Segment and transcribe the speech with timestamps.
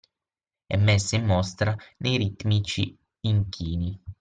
[0.65, 4.01] E messa in mostra nei ritmici inchini.